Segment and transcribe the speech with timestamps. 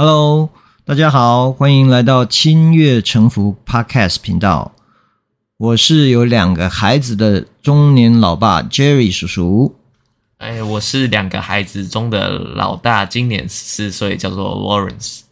[0.00, 0.50] Hello，
[0.84, 4.70] 大家好，欢迎来到亲悦诚服 Podcast 频道。
[5.56, 9.74] 我是有两个孩子的中年老爸 Jerry 叔叔。
[10.36, 15.22] 哎，我是两个孩子中的老大，今年十四岁，叫做 Lawrence。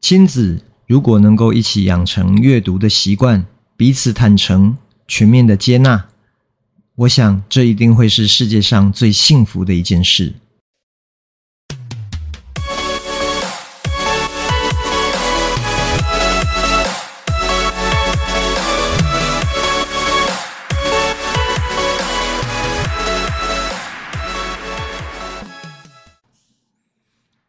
[0.00, 3.44] 亲子如果能够一起养成阅读的习惯，
[3.76, 4.76] 彼此坦诚，
[5.08, 6.04] 全面的接纳，
[6.94, 10.34] 我想这一定会是世界上最幸福的一件事。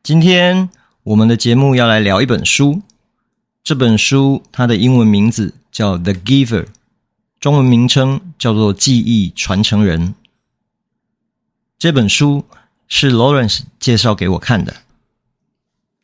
[0.05, 0.69] 今天
[1.01, 2.83] 我们的节目要来聊一本书，
[3.63, 6.65] 这本书它的英文名字叫《The Giver》，
[7.39, 10.09] 中文名称叫做《记忆传承人》。
[11.79, 12.45] 这本书
[12.87, 14.75] 是 Lawrence 介绍给我看的，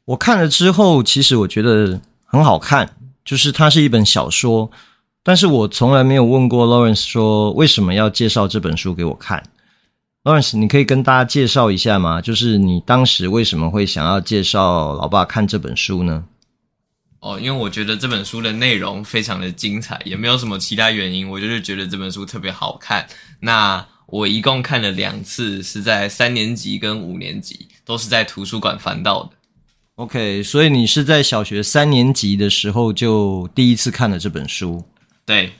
[0.05, 4.71] 我看了之后，其实我觉得很好看，就是它是一本小说，
[5.21, 9.43] 但是我从来没有问过 Lawrence 说为什么要介绍这本书给我看。
[10.23, 12.21] Lawrence，你可以跟大家介绍一下吗？
[12.21, 16.23] 就是你当时为什么会想要介绍老爸看这本书呢？
[17.21, 23.07] 哦，因为我觉得这本书的内容非常的精彩，也没有什么其他原因，我就是觉得这本书特别好看。
[23.39, 29.31] 那我一共看了两次，是在三年级跟五年级，都是在图书馆翻到的。
[29.95, 34.83] OK，所以你是在小学三年级的时候就第一次看了这本书？
[35.25, 35.51] 对。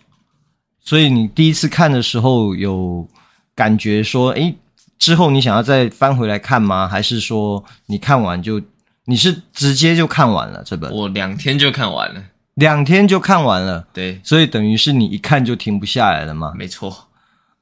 [0.83, 3.07] 所以你第一次看的时候有
[3.55, 4.55] 感觉说，诶，
[4.97, 6.87] 之后你想要再翻回来看吗？
[6.87, 8.61] 还是说你看完就
[9.05, 10.91] 你是直接就看完了这本？
[10.91, 12.23] 我两天就看完了，
[12.55, 13.87] 两天就看完了。
[13.91, 16.53] 对，所以等于是你一看就停不下来了嘛？
[16.55, 17.07] 没错。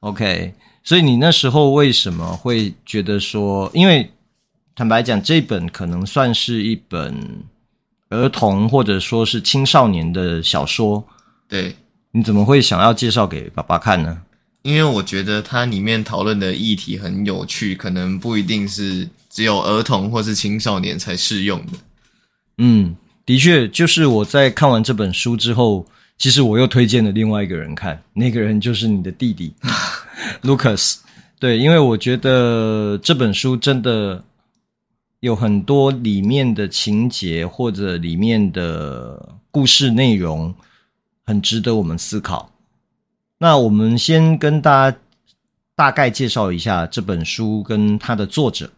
[0.00, 4.10] OK，所以你那时候为什么会觉得说，因为
[4.74, 7.44] 坦白讲，这本可能算是一本
[8.08, 11.04] 儿童或者说是青少年的小说。
[11.48, 11.74] 对，
[12.12, 14.22] 你怎么会想要介绍给爸爸看呢？
[14.62, 21.72] 因为我觉得它里面讨论的议题很有趣，可能不一定是只有儿童或是青少年才适用的。
[22.58, 22.94] 嗯，
[23.24, 25.86] 的确，就是我在看完这本书之后，
[26.18, 29.54] 其实我又推荐了另外一个人看，那个人就是你的弟弟
[30.42, 30.96] Lucas。
[31.38, 34.22] 对，因为我觉得这本书真的
[35.20, 40.54] 有很多里面的情节或者里面的故事内容，
[41.24, 42.49] 很值得我们思考。
[43.42, 44.98] 那我们先跟大家
[45.74, 48.70] 大概介绍一下这本书跟它的作者。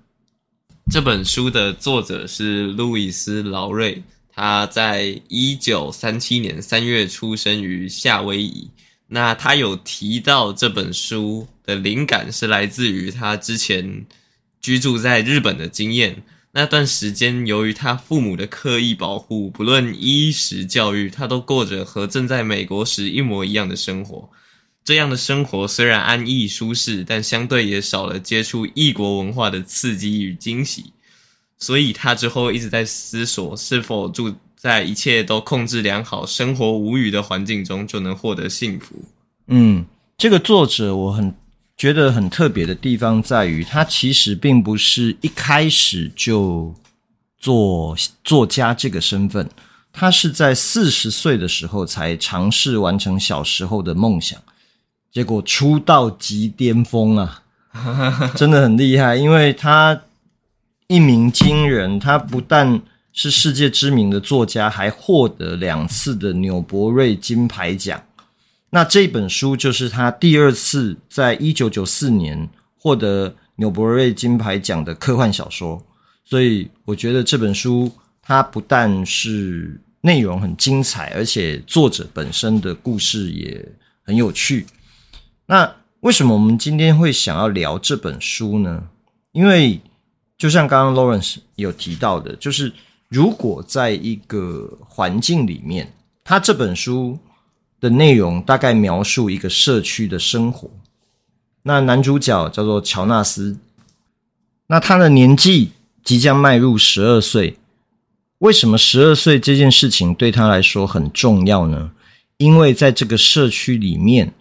[0.89, 4.01] 这本书的作者是路易斯·劳瑞，
[4.33, 8.71] 他在一九三七年三月出生于夏威夷。
[9.09, 14.06] 那他有提到这本书的灵感是来自于他之前
[14.61, 16.22] 居住在日本的经验。
[16.53, 24.31] 那段时间，由于他父母的刻意保护，不论衣食教育，他都过着和正在美国时一模一样的生活。
[24.84, 30.93] 这样的生活虽然安逸舒适，但相对也少了接触异国文化的刺激与惊喜。
[31.59, 38.97] 所以他之后一直在思索，是否住在一切都控制良好、生活无虞的环境中就能获得幸福。
[39.47, 39.87] 嗯，
[40.19, 41.32] 这个作者我很
[41.76, 46.75] 觉得很特别的地方在于，他其实并不是一开始就
[47.38, 49.48] 做作家这个身份，
[49.92, 54.42] 他是在四十岁的时候才尝试完成小时候的梦想。
[55.12, 57.43] 结果出道即巅峰啊，
[58.34, 60.03] 真的很厉害，因为他
[60.87, 62.81] 一鸣惊人，他不但
[63.12, 68.03] 是世界知名的作家，还获得两次的纽伯瑞金牌奖。
[68.71, 75.83] 那这本书就是他第二次在一九九四年获得纽伯瑞金牌奖的科幻小说，
[76.25, 83.62] 所以我觉得这本书它不但是内容很精彩，而且作者本身的故事也
[84.03, 84.65] 很有趣。
[85.53, 85.71] 那
[86.01, 88.85] 为什么我们今天会想要聊这本书呢？
[89.33, 89.79] 因为
[90.39, 92.73] 就像刚刚 Lawrence 有提到的，就是
[93.11, 95.93] 如果在一个环境里面，
[96.25, 97.19] 他这本书
[97.83, 100.71] 的内容大概描述一个社区的生活。
[101.65, 103.59] 那男主角叫做乔纳斯，
[104.69, 105.72] 那他的年纪
[106.03, 107.59] 即将迈入十二岁。
[108.39, 111.91] 为什么十二岁这件事情对他来说很重要呢？
[112.39, 114.33] 因为在这个社区里面。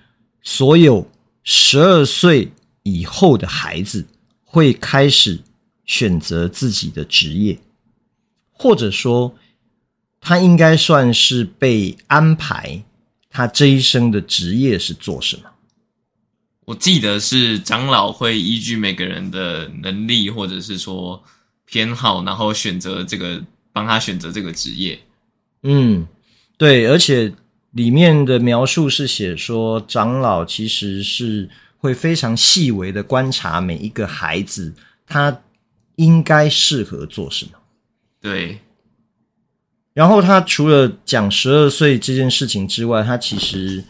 [0.43, 1.09] 所有
[1.43, 2.51] 十二岁
[2.83, 4.05] 以后的孩子
[4.43, 5.39] 会开始
[5.85, 7.59] 选择自己的职业，
[8.51, 9.35] 或者说，
[10.19, 12.83] 他应该算是被安排，
[13.29, 15.43] 他这一生的职业是做什么？
[16.65, 21.21] 我记得是长老会依据每个人的能力或者是说
[21.65, 23.43] 偏好，然后选择这个
[23.73, 24.99] 帮他选择这个职业。
[25.63, 26.07] 嗯，
[26.57, 27.33] 对，而且
[27.71, 34.73] 里面的描述是写说，长老其实是会非常细微的观察每一个孩子，
[35.05, 35.41] 他
[35.95, 37.51] 应该适合做什么。
[38.19, 38.59] 对。
[39.93, 43.83] 然后他除了讲十二岁这件事情之外，他其实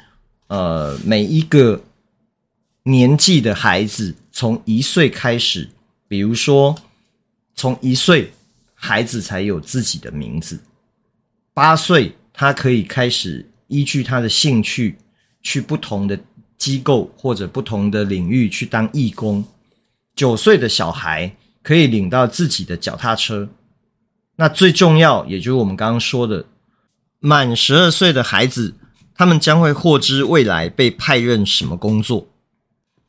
[0.48, 1.80] 呃每一个
[2.84, 5.70] 年纪的孩子，从一岁开始，
[6.08, 6.76] 比如说
[7.54, 8.34] 从一岁，
[8.74, 10.60] 孩子才有自己的名字。
[11.54, 14.98] 八岁，他可以开始依据他的兴趣，
[15.42, 16.20] 去不同的
[16.58, 19.44] 机构或者不同的领域去当义工。
[20.14, 21.34] 九岁的小孩
[21.64, 23.48] 可以领到自己的脚踏车。
[24.36, 26.46] 那最重要，也就是我们刚刚说的，
[27.20, 28.76] 满十二岁的孩子，
[29.16, 32.28] 他们将会获知未来被派任什么工作。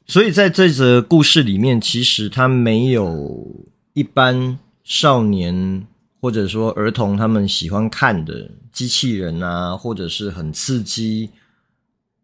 [0.06, 5.86] 所以在这则故事里面，其实他没有一般少年。
[6.22, 11.28] 或者说儿童他们喜欢看的机器人啊，或者是很刺激，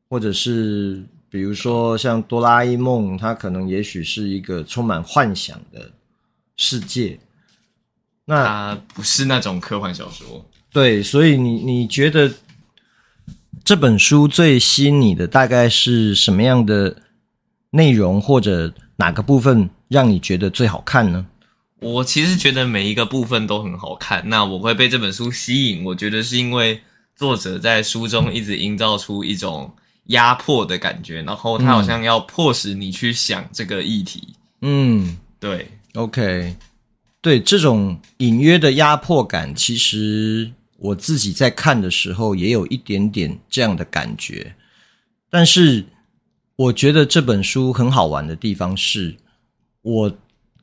[0.09, 5.91] 或者是比如说像哆啦 A 梦，它可能也许是一个充满幻想的
[6.57, 7.19] 世界。
[8.25, 10.49] 那它不是那种科幻小说。
[10.73, 12.31] 对，所以你你觉得
[13.65, 16.95] 这本书最吸引你的大概是什么样的
[17.71, 21.27] 内容，或者哪个部分让你觉得最好看呢？
[21.81, 24.21] 我其实觉得每一个部分都很好看。
[24.29, 26.81] 那我会被这本书吸引，我觉得是因为
[27.15, 29.73] 作者在书中一直营造出一种
[30.07, 34.35] 压迫的感觉，然后他好像要迫使你去想这个议题。
[34.63, 36.57] 嗯，对，OK，
[37.21, 44.53] 对，这种隐约的压迫感，其实我自己在看的时候也有一点点这样的感觉。
[45.31, 45.85] 但是
[46.57, 49.15] 我觉得这本书很好玩的地方是，
[49.83, 50.13] 我。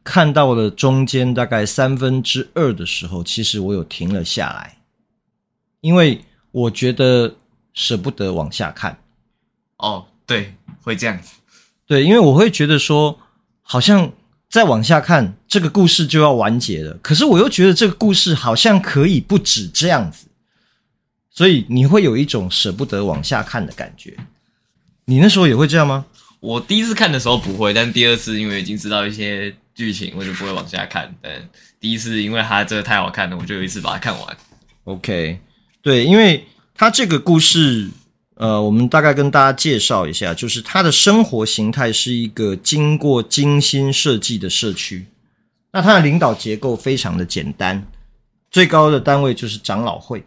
[0.05, 4.77] 看到了中间大概三分之二的时候，其实我有停了下来，
[5.81, 6.21] 因为
[6.51, 7.35] 我觉得
[7.73, 8.97] 舍不得往下看。
[9.77, 11.33] 哦，对，会这样子。
[11.87, 13.19] 对，因为我会觉得说，
[13.63, 14.11] 好像
[14.47, 16.93] 再往下看，这个故事就要完结了。
[17.01, 20.27] 可是我又觉得这个故事好像可以不止这样子，
[21.31, 24.15] 所以你会有一种舍不得往下看的感觉。
[25.05, 26.05] 你那时候也会这样吗？
[26.39, 31.13] 我第一次看的时候不会，但第二次因为已经知道一些剧情，我就不会往下看。
[31.21, 31.31] 但
[31.79, 34.37] 第一次因为它真的太好看了，我就有一次把它看完。
[34.85, 35.39] OK，
[35.83, 37.89] 对，因为它这个故事，
[38.35, 45.05] 呃，我们大概跟大家介绍一下，就是它的生活形态是一个经过精心设计的社区。
[45.71, 47.85] 那它的领导结构非常的简单，
[48.49, 50.23] 最高的单位就是长老会，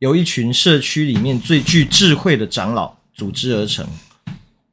[0.00, 3.86] 由一群社区里面最具智慧的长老组织而成。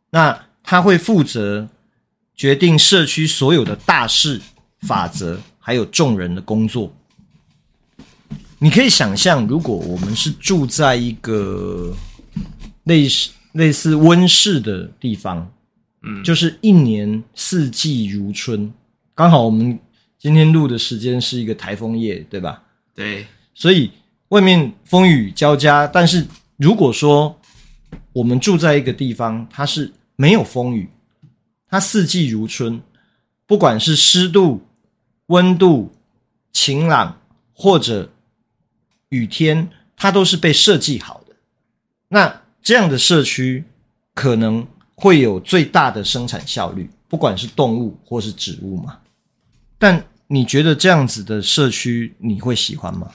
[0.09, 1.69] 那他会负责
[2.39, 4.39] 决定社区所有的大事、
[4.83, 6.95] 法则，还有众人的工作。
[8.59, 11.93] 你可以想象，如果我们是住在一个
[12.85, 15.51] 类似类似温室的地方，
[16.03, 18.71] 嗯，就是一年四季如春。
[19.13, 19.77] 刚好我们
[20.17, 22.63] 今天录的时间是一个台风夜，对吧？
[22.95, 23.91] 对，所以
[24.29, 25.85] 外面风雨交加。
[25.85, 26.25] 但是
[26.55, 27.37] 如果说
[28.13, 30.87] 我们住在一个地方，它是没有风雨，
[31.69, 32.81] 它四季如春，
[33.45, 34.65] 不管是湿度、
[35.27, 35.91] 温度、
[36.51, 37.21] 晴朗
[37.53, 38.11] 或者
[39.09, 41.35] 雨天，它都是被设计好的。
[42.07, 43.63] 那这样的社区
[44.13, 48.99] 可能会有最大的生产效率，不管是动物或是植物嘛。
[49.77, 53.11] 但你觉得这样子的社区你会喜欢吗？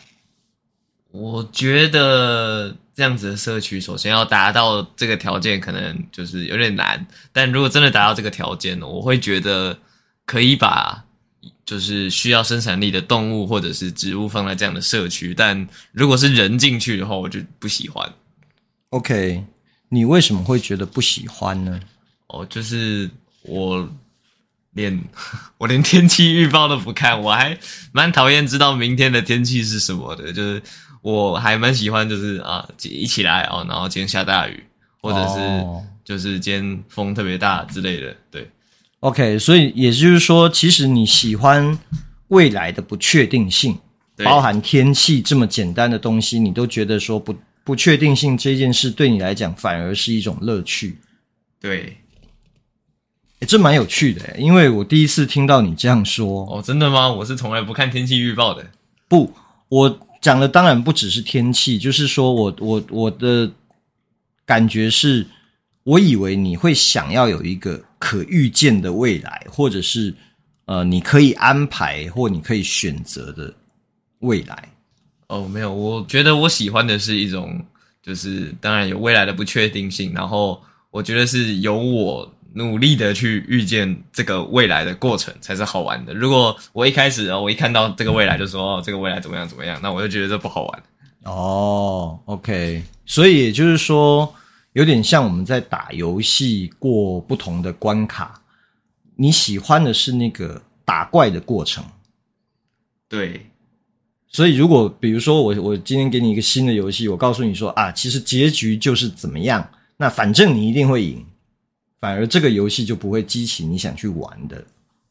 [1.11, 2.76] 我觉得。
[2.95, 7.05] 这样子的社区，首先要达到这个条件，可能就是有点难。
[7.33, 9.77] 但如果真的达到这个条件呢，我会觉得
[10.25, 11.05] 可以把
[11.67, 15.35] 就是需要生产力的动物或者是植物放在这样的社区。
[15.35, 18.09] 但如果是人进去的话，我就不喜欢。
[18.91, 19.45] OK，
[19.89, 21.81] 你为什么会觉得不喜欢呢？
[22.29, 23.11] 哦，就是
[23.43, 23.93] 我
[24.75, 25.03] 连
[25.59, 27.59] 我连天气预报都不看，我还
[27.91, 30.63] 蛮讨厌知道明天的天气是什么的，就是。
[31.05, 34.65] 我还蛮喜欢，就是啊，一起来哦，然后今天下大雨，
[35.03, 35.63] 或者是
[36.03, 38.49] 就是今天风特别大之类的，对。
[39.01, 41.79] OK，所以也就是说，其实你喜欢
[42.29, 43.79] 未来的不确定性，
[44.25, 50.99] 包含天气这么简单的东西，你都觉得说不不确定性这件事对你来讲反而是一种乐趣。
[51.61, 51.99] 对，
[53.41, 56.47] 诶，这蛮有趣的，因为我第一次听到你这样说。
[56.51, 57.13] 哦，真的吗？
[57.13, 58.65] 我是从来不看天气预报的。
[59.07, 59.35] 不，
[59.69, 60.01] 我。
[60.25, 63.52] 讲的当然不只是天气，就是说我我我的
[64.47, 65.26] 感觉是，
[65.83, 70.14] 我以为你会想要有一个可预见的未来，或者是
[70.64, 73.52] 呃，你可以安排或你可以选择的
[74.21, 74.71] 未来？
[75.28, 77.62] 哦，没有，我觉得我喜欢的是一种，
[78.02, 80.59] 就是当然有未来的不确定性，然后
[80.90, 86.15] 我觉得是由我努力的去预见这个未来的过程才是好玩的。
[86.15, 90.83] 如果我一开始我一看到这个未来就说哦，这个未来怎么样怎么样，那我就觉得这不好玩。
[91.25, 94.35] 哦，OK，所以也就是说，
[94.75, 98.43] 有点像我们在打游戏过不同的关卡，
[99.17, 101.83] 你喜欢的是那个打怪的过程。
[103.09, 103.47] 对，
[104.29, 111.25] 所以如果比如说我我今天给你一个新的游戏，我告诉你说啊，其实结局就是怎么样，那反正你一定会赢，
[112.05, 114.63] 反而这个游戏就不会激起你想去玩的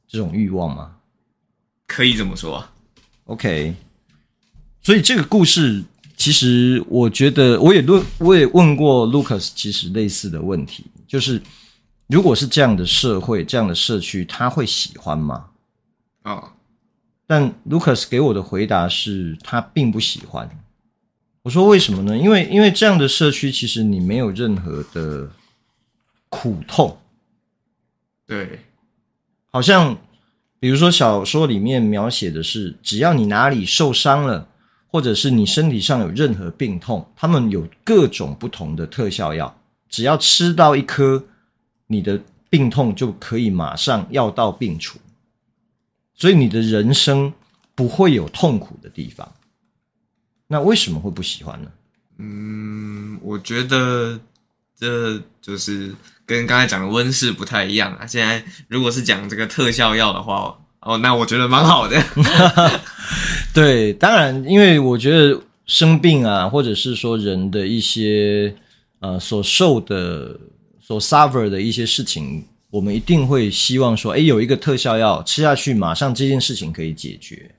[0.08, 0.96] 这种欲望吗？
[1.88, 2.64] 可以这么说
[3.24, 3.74] ，OK。
[4.84, 5.84] 所以这个故事。
[6.16, 11.42] 其实我觉得，我也问，我也问过 Lucas，其实类似的问题，就是
[12.06, 15.48] 如果是这样的社会、这样的社区，他会喜欢吗？
[16.22, 16.50] 啊、哦，
[17.26, 20.48] 但 Lucas 给我的回答是他并不喜欢。
[21.42, 22.16] 我说为什么呢？
[22.16, 25.28] 因为因为这样的社区，其实你没有任何的
[26.34, 26.98] 苦痛。
[28.26, 28.60] 对，
[29.52, 29.96] 好像
[30.60, 34.50] 比如说小说里面描写的是，只要你哪里受伤了。
[34.94, 39.60] 或者是你身体上有任何病痛，他们有各种不同的特效药，
[39.90, 41.26] 只要吃到一颗，
[41.88, 45.00] 你的病痛就可以马上药到病除，
[46.14, 47.34] 所以你的人生
[47.74, 49.34] 不会有痛苦的地方。
[50.46, 51.72] 那为什么会不喜欢呢？
[52.20, 54.20] 嗯，我觉得
[54.84, 58.06] 这就是跟刚才讲的温室不太一样啊。
[58.06, 60.60] 现在如果是讲这个特效药的话。
[60.86, 61.98] 哦，那我觉得蛮好的。
[63.56, 68.54] 对，当然，因为我觉得生病啊，或者是说人的一些
[69.00, 70.38] 呃所受的、
[70.82, 77.50] 所 suffer 的一些事情，我们一定会希望说，哎，有一个特效药吃下去，马上这件事情可以解决。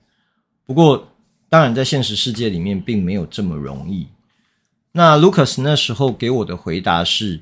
[0.66, 1.10] 不过，
[1.48, 4.06] 当然，在现实世界里面，并没有这么容易。
[4.96, 7.40] 那 Lucas 那时候给我的回答是：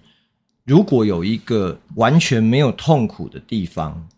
[0.64, 4.08] 如果有一个完全没有痛苦的地方。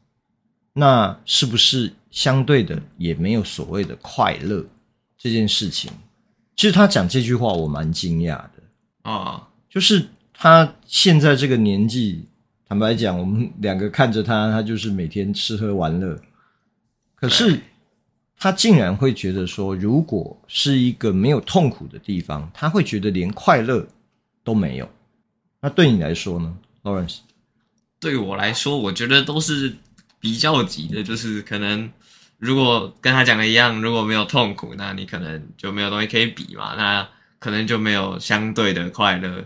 [0.76, 4.66] 那是不是相对的也没有所谓的快乐
[5.16, 5.88] 这件事情？
[6.56, 9.48] 其实他讲这句话，我蛮惊讶的啊。
[9.70, 12.24] 就是他现在这个年纪，
[12.68, 16.20] 坦白讲，我们两个看着他，他就是每天吃喝玩乐。
[17.14, 17.60] 可是
[18.38, 23.86] 他竟然会觉得说，如果是一个没有痛苦的地方，他会觉得连快乐
[24.42, 24.90] 都没有。
[25.60, 27.18] 那对你来说呢，Lawrence？
[27.98, 29.74] 对我来说，我觉得都是。
[30.20, 31.92] 比较级的，就是可能
[32.38, 37.06] 如果跟他讲的一样，如果没有痛苦，那你可能就没有东西可以比嘛，那
[37.38, 39.44] 可能就没有相对的快乐。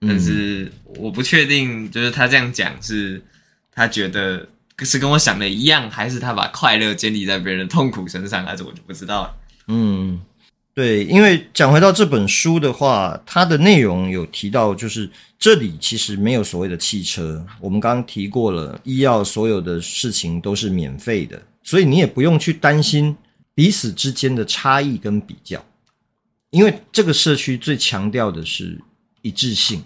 [0.00, 3.24] 但是我不确定，就是他这样讲是，
[3.72, 4.46] 他觉得
[4.84, 9.34] 是跟我想的一样，还是他把快乐建立在别人的痛苦身上，还是我就不知道了。
[9.68, 10.20] 嗯，
[10.74, 15.10] 对，因为讲回到这本书的话，它的内容有提到，就是。
[15.42, 23.16] 这里其实没有所谓的汽车，我们刚刚提过了，医药所有的事情都是免费的，所以你也不用去担心
[23.54, 25.64] 彼此之间的差异跟比较，
[26.50, 28.78] 因为这个社区最强调的是
[29.22, 29.82] 一致性。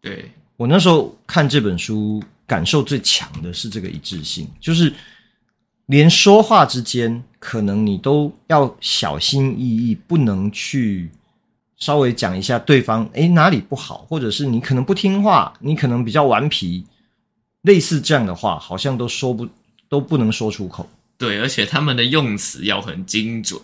[0.00, 4.92] 对，我那时候看这本书，感受最强的是这个一致性，就是
[5.86, 11.10] 连说话之间，可能你都要小心翼翼，不能去。
[11.76, 16.86] 稍微讲一下对方诶哪里不好，或者是你可能不听话，你可能比较顽皮，
[17.62, 19.46] 类似这样的话，好像都说不
[19.88, 20.88] 都不能说出口。
[21.18, 23.60] 对，而且他们的用词要很精准。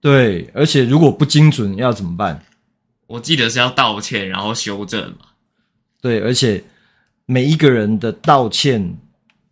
[0.00, 2.44] 对，而且如果不精准要怎么办？
[3.06, 5.26] 我记得是要道歉，然后修正嘛。
[6.00, 6.62] 对，而且
[7.30, 8.96] 每一个人的道歉，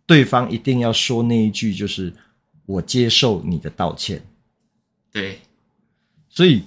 [0.05, 2.11] 对方一定要说那一句，就是
[2.65, 4.21] 我接受你的道歉。
[5.11, 5.39] 对，
[6.29, 6.63] 所以。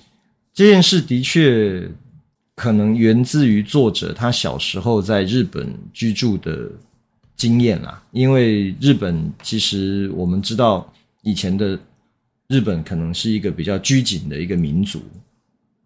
[0.54, 1.90] 这件事的确
[2.54, 6.70] 可能源自于作者他小时候在日本居住的
[7.34, 10.92] 经验啦，因为日本其实我们知道
[11.22, 11.80] 以前的
[12.48, 15.00] 日本可能是一个比较拘谨的一个民族，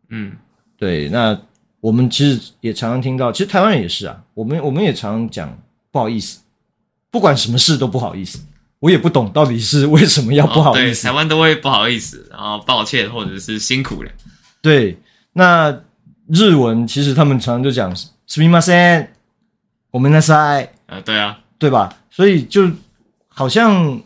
[0.09, 0.33] 嗯，
[0.76, 1.09] 对。
[1.11, 1.40] 那
[1.79, 5.58] 我们其实也常常听到，其实台湾人也是啊，我们我们也常常讲
[5.91, 6.39] 不好意思，
[7.10, 8.39] 不管什么事都不好意思，
[8.79, 11.08] 我也不懂到底是为什么要不好意思。
[11.08, 14.12] 哦，对，台湾都会不好意思，然后抱歉或者是辛苦了。
[14.62, 14.98] 对，
[15.34, 15.72] 那
[16.27, 17.91] 日文其实他们常常就讲“
[18.27, 19.08] すみません”，
[19.91, 20.70] ごめんなさい。
[20.88, 21.89] 啊，对啊，对吧？
[22.12, 22.70] 所以就
[23.27, 24.00] 好像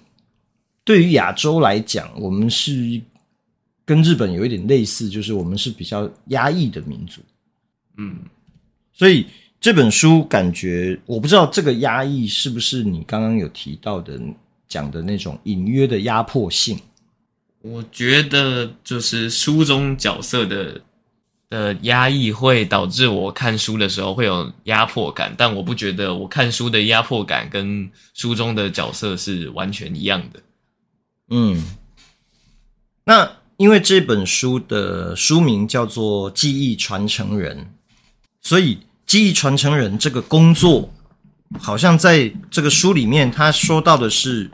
[0.83, 3.01] 对于亚洲来讲，我们是
[3.83, 7.21] 跟日本有一点类似，就是我们是比较压抑的民族。
[7.96, 8.16] 嗯，
[8.92, 9.26] 所以
[9.60, 14.18] 这本书感觉，我不知道这个压抑是不是你刚刚有提到的
[14.68, 16.78] 讲的那种隐约的压迫性。
[17.62, 20.80] 我觉得就是书中角色的
[21.50, 30.40] 的压抑会导致我看书的时候会有压迫感，但我不觉得我看书的压迫感跟书中的角色是完全一样的。
[31.28, 31.62] 嗯，
[33.04, 37.58] 那因为这本书的书名叫做《记忆传承人》，
[38.42, 40.92] 所以记忆传承人这个工作，
[41.58, 44.50] 好像在这个书里面，他说到的是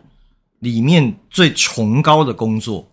[0.60, 2.90] 里面最崇高的工作。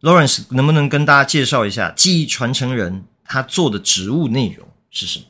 [0.00, 5.24] Lawrence 能不能跟大家介绍一下记忆传承人他做的职务内容是什么？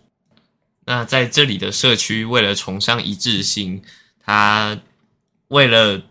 [0.85, 3.83] 那在这里的社区，为了崇尚一致性，
[4.25, 4.78] 他
[5.49, 6.02] 为了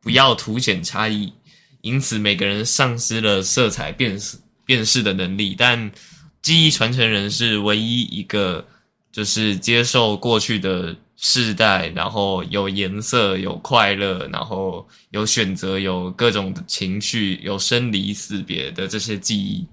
[0.00, 1.32] 不要凸显差异，
[1.82, 5.54] 因此每个人丧失了色彩辨识辨识的能力。
[5.56, 5.90] 但
[6.42, 8.66] 记忆传承人是唯一一个，
[9.12, 10.96] 就是接受过去的。
[11.22, 19.66] 世代，然后有颜色，有快乐，然后有选择，有各种情绪，有生离死别的这些记忆。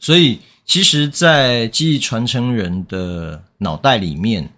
[0.00, 4.50] 所以，其实，在记忆传承人的脑袋里面，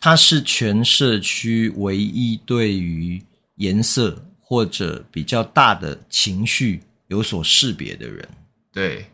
[0.00, 3.22] 他是全社区唯一对于
[3.54, 8.28] 颜色或者比较大的情绪有所识别的人。
[8.72, 9.06] 对，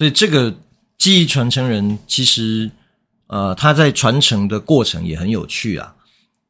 [0.00, 0.56] 所以这个
[0.96, 2.68] 记忆传承人其实。
[3.32, 5.94] 呃，他在传承的过程也很有趣啊，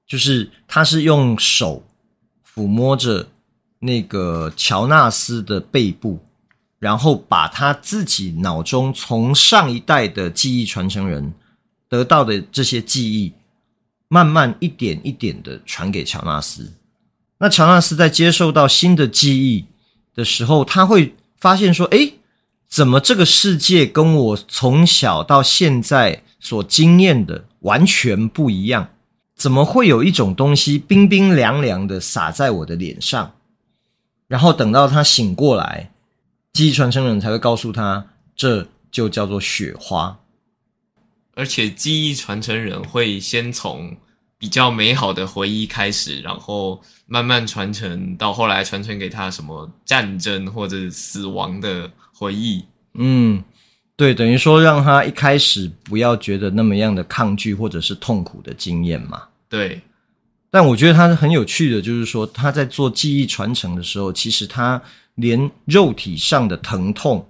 [0.06, 1.86] 就是他是用手
[2.42, 3.28] 抚摸着
[3.80, 6.18] 那个乔纳斯的背部，
[6.78, 11.34] 然后把他自己脑中从上一代的记忆传承人
[11.86, 13.30] 得到的这些记忆，
[14.08, 16.72] 慢慢一点一点的传给乔纳斯。
[17.36, 19.66] 那乔纳斯在接受到新的记忆
[20.14, 22.14] 的时候，他会发现说：“诶，
[22.70, 28.88] 怎么这个世界跟我从小到现在？”所经验的完全不一样，
[29.36, 33.34] 怎么会有一种东西冰冰凉凉的洒在我的脸上？
[34.26, 35.92] 然后等到他醒过来，
[36.54, 40.18] 记忆传承人才会告诉他，这就叫做雪花。
[41.34, 43.94] 而且记忆传承人会先从
[44.38, 51.90] 比较美好的回忆开始，然后慢慢传承到后来传承给他什么战争或者死亡的
[52.20, 52.62] 回忆。
[52.92, 53.42] 嗯。
[53.96, 59.24] 对，等于说让他一开始不要觉得那么样的抗拒或者是痛苦的经验嘛。
[59.46, 59.78] 对，
[60.50, 64.80] 但我觉得他是很有趣的，就是说他在做记忆传承的时候，其实他
[65.16, 67.28] 连肉体上的疼痛，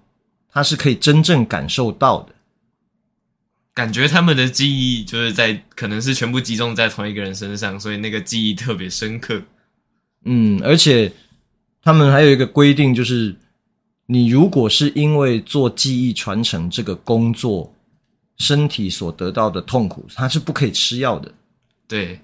[0.48, 2.33] 他是可以真正感受到的。
[3.74, 9.42] 感觉他们的记忆就是在可能是全部集中在同一个人身上，所以那个记忆特别深刻。
[10.24, 11.11] 嗯，而且
[11.83, 13.35] 他们还有一个规定，就是。
[14.12, 17.72] 你如果是因为做记忆传承这个工作，
[18.38, 21.32] 身体所得到的痛苦，他是不可以吃药的。
[21.86, 22.18] 对，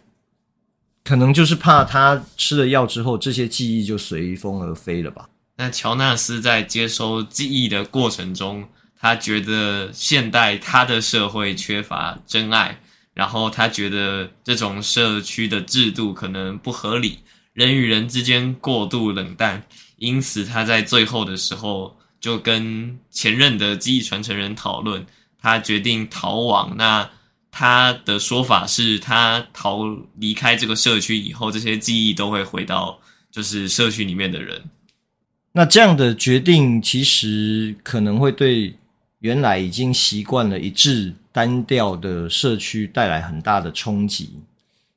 [1.05, 5.29] 可能就是怕他吃了药之后，这些记忆就随风而飞了吧。
[5.59, 8.68] 那乔纳斯在接收记忆的过程中，
[8.99, 12.81] 他觉得现代他的社会缺乏真爱，
[13.14, 17.20] 然后他觉得这种社区的制度可能不合理，
[17.57, 19.62] 人与人之间过度冷淡。
[19.97, 25.07] 因此，他在最后的时候就跟前任的记忆传承人讨论，
[25.40, 26.77] 他决定逃亡。
[26.77, 27.09] 那
[27.51, 29.85] 他的说法是他逃
[30.16, 34.62] 离开这个社区以后，这些记忆都会回到就是社区里面的人。
[35.53, 38.77] 那这样的决定其实可能会对
[39.21, 44.35] 原来已经习惯了一致单调的社区带来很大的冲击。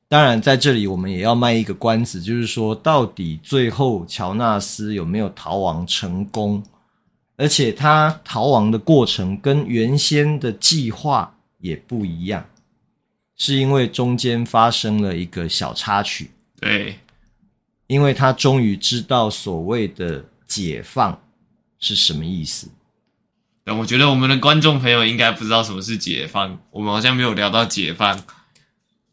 [0.09, 6.63] 当然，在这里我们也要卖一个关子，就是说，到底最后乔纳斯有没有逃亡成功？
[7.37, 12.43] 而且他逃亡的过程跟原先的计划也不一样，
[13.37, 16.31] 是因为中间发生了一个小插曲。
[16.59, 16.97] 对，
[17.85, 21.21] 因为他终于知道所谓的解放
[21.77, 22.67] 是什么意思。
[23.63, 28.19] 但我觉得我们的观众朋友应该不知道什么是解放，我们好像没有聊到解放。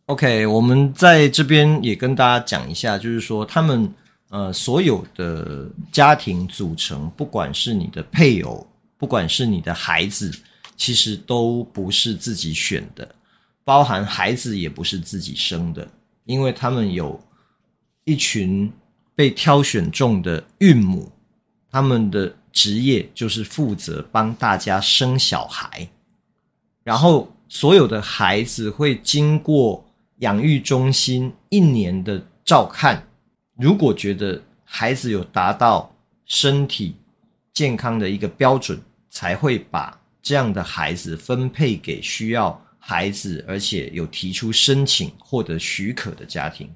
[0.07, 3.93] OK，我们在这边也跟大家讲一下，就是说他们
[4.29, 8.65] 呃所有的家庭组成，不管是你的配偶，
[8.97, 10.33] 不管是你的孩子，
[10.77, 13.17] 其实都不是自己选的，
[13.65, 15.89] 包含孩子也不是自己生的，
[16.25, 17.21] 因为他们有
[18.05, 18.73] 一群
[19.17, 21.11] 被挑选中的孕母，
[21.69, 25.89] 他们的职业就是负责帮大家生小孩，
[26.85, 29.85] 然后所有的孩子会经过。
[30.19, 33.07] 养育中心一年的照看，
[33.59, 36.97] 如果觉得孩子有达到身体
[37.53, 46.71] 健康的一个标准，才会把这样的孩子分配给需要孩子而且有提出申请获得许可的家庭。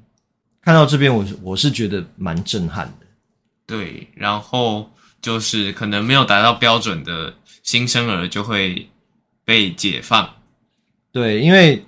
[0.62, 3.06] 看到这边，我我是觉得蛮震撼的。
[3.66, 4.90] 对，然后
[5.22, 8.90] 就是可能没有达到标准的新生儿就会
[9.44, 10.36] 被解放。
[11.12, 11.82] 对，因为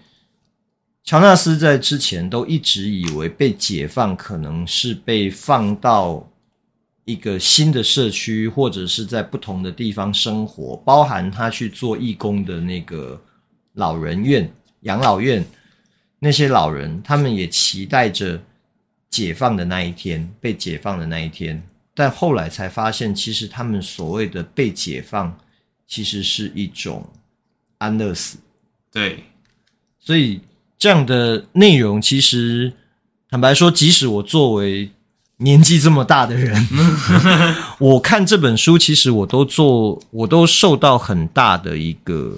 [1.05, 6.29] 乔纳斯在之前都一直以为被解放可能是被放到
[7.05, 13.21] 一个新的社区，或者是在不同的地方生活，包含他去做义工的那个
[13.73, 14.49] 老人院、
[14.83, 15.45] 养老院，
[16.21, 18.41] 那些老人他们也期待着
[19.11, 21.61] 解放的那一天，被解放的那一天，
[21.95, 25.37] 但后来才发现，其实他们所谓的被解放，
[25.89, 27.05] 其实是一种
[27.79, 28.39] 安乐死。
[28.93, 29.25] 对，
[29.99, 30.41] 所以
[30.83, 32.73] 这样的内容，其实
[33.31, 34.91] 坦白说，即使我作为
[35.37, 36.67] 年纪这么大的人，
[37.79, 42.37] 我看这本书，其实我都做，我都受到很大的一个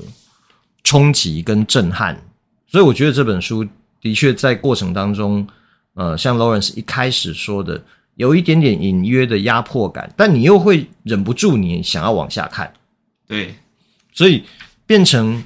[0.83, 2.21] 冲击跟震撼。
[2.67, 3.67] 所以我觉得这本书
[4.03, 5.49] 的确在过程当中，
[5.95, 7.83] 呃，像 Lawrence 一开始说的，
[8.17, 12.71] 有一点点隐约的压迫感，但你又会忍不住你想要往下看。
[13.27, 13.55] 对，
[14.13, 14.45] 所以
[14.85, 15.43] 变成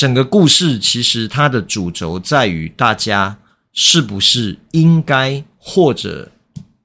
[0.00, 3.36] 整个故事，其实它的主轴在于大家
[3.74, 6.32] 是不是应该或者。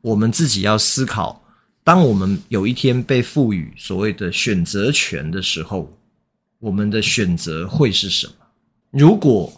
[0.02, 1.42] 我们自己要思考，
[1.82, 5.90] 当我们有一天被赋予所谓的选择权的时候，
[6.60, 8.34] 我们的选择会是什么？
[8.92, 9.52] 如果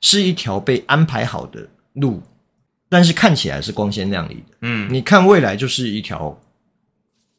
[0.00, 2.22] 是一条被安排好的路，
[2.88, 6.40] 但是看起来是光鲜亮丽的，嗯，你看未来就是一条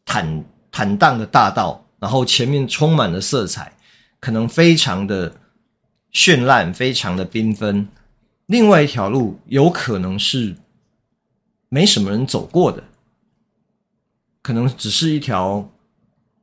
[0.04, 3.76] 坦坦荡的大道，然后前面充满了色彩，
[4.20, 5.34] 可能非常的
[6.16, 7.88] 绚烂，非常的缤纷。
[8.48, 10.56] 另外一条路有可能是。
[11.68, 12.82] 没什么人走过的，
[14.42, 15.70] 可能只是一条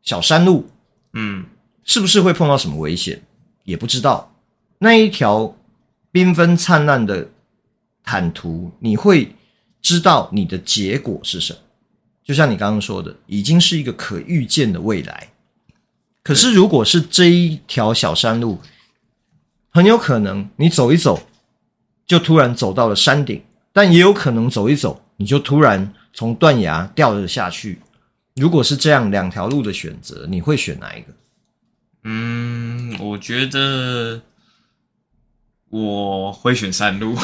[0.02, 0.68] 小山路，
[1.14, 1.46] 嗯，
[1.84, 3.22] 是不是会碰到什么危险？
[3.64, 4.34] 也不知道。
[4.80, 5.56] 那一条
[6.12, 7.30] 缤纷灿烂的
[8.02, 9.34] 坦途，你会
[9.80, 11.60] 知道你的结果是什么？
[12.22, 15.32] 就像你刚刚说的，已经是一个可预见的未来。
[16.22, 18.60] 可是，如果是这一条小山路，
[19.72, 21.26] 很有可能你走一走，
[22.06, 25.02] 就突然走到了山顶，但也有可能走一走。
[25.16, 27.80] 你就突然从断崖掉了下去。
[28.36, 31.08] 如果是这样两条路的选择，你会选哪一个？
[32.04, 34.22] 嗯，我觉得
[35.70, 37.16] 我会选山路。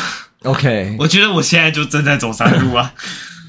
[0.44, 2.94] OK， 我觉得我现在就正在走山路啊。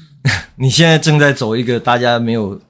[0.56, 2.60] 你现在正在走一个大家没有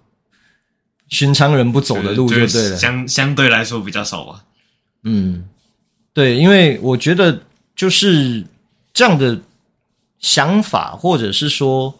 [1.09, 2.47] 寻常人不走的路，就对了。
[2.47, 4.45] 就是、相相对来说比较少吧。
[5.05, 5.49] 嗯，
[6.13, 7.43] 对，因为我觉得
[7.75, 8.45] 就是
[8.93, 9.41] 这样的。
[10.23, 11.99] 想法，或者是说，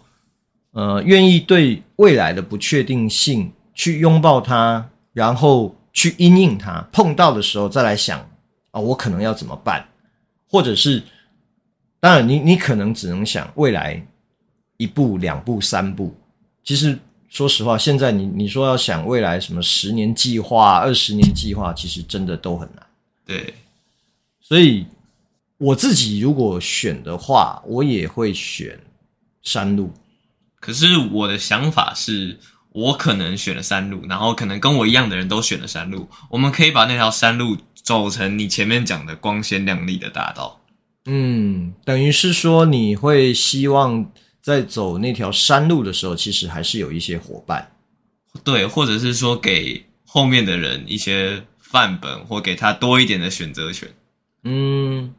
[0.73, 8.21] 呃，愿意对未来的不确定性去拥抱它，然后去因应它，碰到的时候再来想，
[8.73, 9.89] 啊、我可能要怎么办？
[10.47, 11.03] 或者是，
[11.99, 14.07] 当然你，你你可能只能想未来
[14.77, 16.15] 一步、两步、三步。
[16.63, 16.99] 其实，
[17.31, 22.87] 说实话，现在你你说要想未来什么十年计划、二十年计划，其实真的都很难。
[23.25, 23.55] 对，
[24.51, 24.85] 所以。
[25.61, 28.81] 我自己如果选的话，我也会选
[29.43, 29.93] 山路。
[30.59, 32.39] 可是我的想法是，
[32.73, 36.09] 我可能选了山路，然后可能跟我一样的人都选了山路。
[36.31, 40.63] 我们可以把那条山路走成你前面讲的光鲜亮丽的大道。
[41.05, 44.11] 嗯，等于是说你会希望
[44.41, 47.71] 在走那条山路的时候，其实还是有一些伙伴。
[48.43, 53.87] 对，或者是说给后面的人一些范本，或给他多一点的选择权。
[54.45, 55.15] 嗯。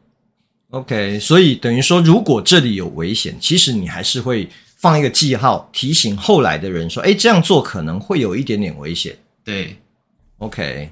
[0.70, 9.76] OK，所以等于说，如果这里有危险，其实你还是会放一个记号，提醒后来的人说：“哎，这样做可能会有一点点危险。”对
[10.38, 10.90] ，OK，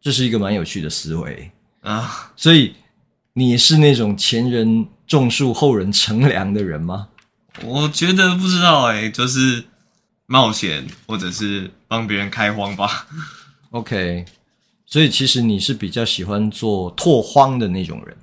[0.00, 1.50] 这是一个蛮有趣的思维
[1.82, 2.32] 啊。
[2.36, 2.74] 所以
[3.34, 7.08] 你是那种前人种树，后人乘凉的人吗？
[7.62, 9.62] 我觉得不知道哎，就是
[10.24, 13.06] 冒险或者是帮别人开荒吧。
[13.72, 14.24] OK，
[14.86, 18.16] 所以其实你是比较喜欢做拓荒的那种人。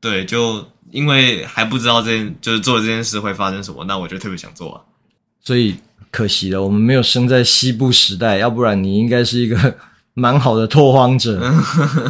[0.00, 4.82] 对，就因为还不知道这件，就是做这件事会发生什么，那我就特别想做啊。
[5.40, 5.76] 所以
[6.10, 9.76] 可惜了，我们没有生在西部时代，要不然你应该是一个
[10.14, 11.40] 蛮好的拓荒者。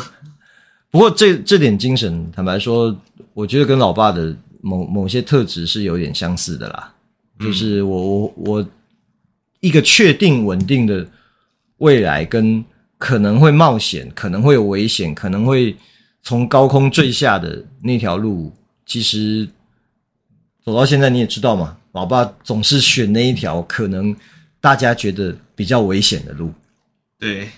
[0.90, 2.94] 不过这这点精神，坦白说，
[3.32, 6.92] 我觉得跟老爸的某某些特质是有点相似的啦。
[7.40, 8.66] 就是我我我
[9.60, 11.06] 一个确定稳定的
[11.78, 12.64] 未来，跟
[13.02, 15.74] 可能会冒险，可能会有危险，可能会。
[16.24, 18.52] 从高空坠下的那条路，
[18.86, 19.44] 其实
[20.64, 24.14] 走到现在你也知道嘛，老爸总是选那一条可能
[24.60, 26.52] 大家觉得比较危险的路。
[27.18, 27.48] 对，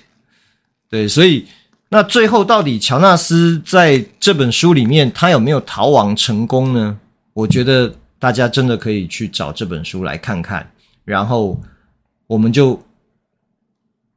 [0.89, 1.45] 对，所以
[1.91, 6.99] 那最后到底乔纳斯在这本书里面他有没有逃亡成功呢？
[7.35, 10.67] 我觉得大家真的可以去找这本书来看看。
[11.05, 11.61] 然后
[12.27, 12.83] 我们就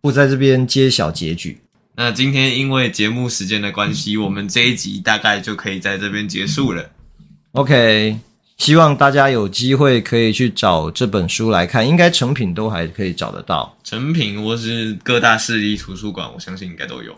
[0.01, 1.59] 不在这边揭晓结局。
[1.95, 6.87] 那今天因为节目时间的关系，我们这一集大概就可以在这边结束了。
[7.53, 8.15] OK，
[8.57, 13.75] 希望大家有机会可以去找这本书来看，应该成品都还可以找得到。
[13.83, 17.15] 成品或是各大市立图书馆，我相信应该都有。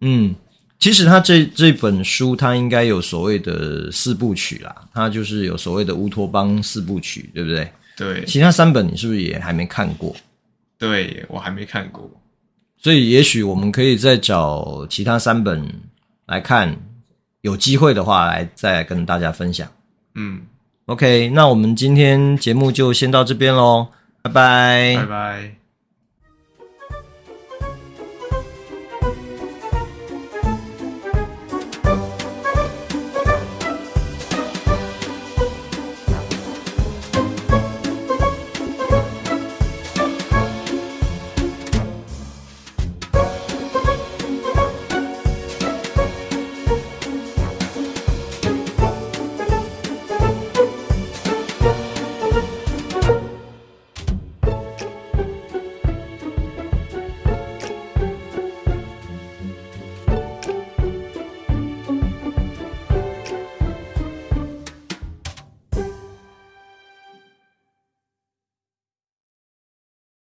[0.00, 0.34] 嗯，
[0.78, 7.70] 其实它这这本书，它应该有所谓的四部曲啦，它就是有所谓的乌托邦四部曲，对不对？
[7.98, 8.24] 对。
[8.24, 10.16] 其他三本你是不是也还没看过？
[10.78, 12.10] 对，我还没看过。
[12.82, 15.66] 所以也许我们可以再找其他三本
[16.26, 16.76] 来看，
[17.42, 19.68] 有机会的话来再跟大家分享。
[20.16, 20.42] 嗯
[20.86, 23.86] ，OK，那我们今天节目就先到这边喽，
[24.22, 25.61] 拜拜，拜拜。